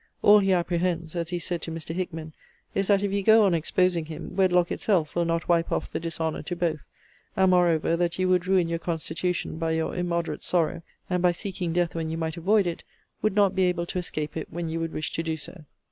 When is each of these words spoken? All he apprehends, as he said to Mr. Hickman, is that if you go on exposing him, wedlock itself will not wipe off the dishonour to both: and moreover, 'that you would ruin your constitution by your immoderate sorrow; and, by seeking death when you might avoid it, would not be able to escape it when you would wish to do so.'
All 0.23 0.39
he 0.39 0.51
apprehends, 0.51 1.15
as 1.15 1.29
he 1.29 1.37
said 1.37 1.61
to 1.61 1.71
Mr. 1.71 1.93
Hickman, 1.93 2.33
is 2.73 2.87
that 2.87 3.03
if 3.03 3.13
you 3.13 3.21
go 3.21 3.45
on 3.45 3.53
exposing 3.53 4.05
him, 4.05 4.35
wedlock 4.35 4.71
itself 4.71 5.13
will 5.15 5.25
not 5.25 5.47
wipe 5.47 5.71
off 5.71 5.91
the 5.91 5.99
dishonour 5.99 6.41
to 6.41 6.55
both: 6.55 6.79
and 7.37 7.51
moreover, 7.51 7.95
'that 7.95 8.17
you 8.17 8.27
would 8.27 8.47
ruin 8.47 8.67
your 8.67 8.79
constitution 8.79 9.59
by 9.59 9.73
your 9.73 9.95
immoderate 9.95 10.43
sorrow; 10.43 10.81
and, 11.07 11.21
by 11.21 11.33
seeking 11.33 11.71
death 11.71 11.93
when 11.93 12.09
you 12.09 12.17
might 12.17 12.35
avoid 12.35 12.65
it, 12.65 12.83
would 13.21 13.35
not 13.35 13.53
be 13.53 13.65
able 13.65 13.85
to 13.85 13.99
escape 13.99 14.35
it 14.35 14.47
when 14.49 14.69
you 14.69 14.79
would 14.79 14.91
wish 14.91 15.11
to 15.11 15.21
do 15.21 15.37
so.' 15.37 15.65